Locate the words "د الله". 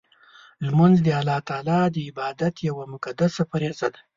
1.05-1.39